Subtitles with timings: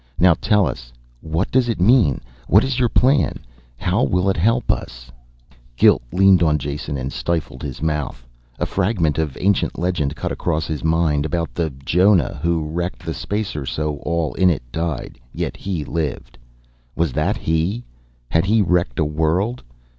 [0.17, 2.21] "Now tell us what does it mean?
[2.47, 3.37] What is your plan?
[3.77, 5.11] How will it help us?"
[5.75, 8.25] Guilt leaned on Jason and stifled his mouth.
[8.57, 13.05] A fragment of an ancient legend cut across his mind, about the jonah who wrecked
[13.05, 16.39] the spacer so all in it died, yet he lived.
[16.95, 17.83] Was that he?
[18.29, 19.61] Had he wrecked a world?